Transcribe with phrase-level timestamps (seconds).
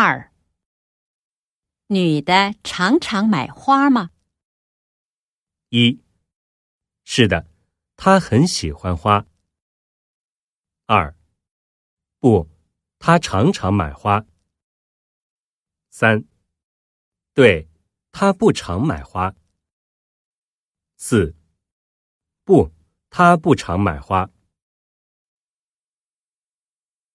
[0.00, 0.32] 二。
[1.88, 4.12] 女的常常买花吗？
[5.70, 6.00] 一。
[7.02, 7.48] 是的
[7.96, 9.26] 她很喜欢花。
[10.86, 11.16] 二。
[12.20, 12.48] 不
[13.00, 14.24] 她常常买花。
[15.90, 16.22] 三。
[17.34, 17.68] 对
[18.12, 19.34] 她不常买花。
[20.96, 21.34] 四。
[22.44, 22.72] 不
[23.10, 24.30] 她不常买花。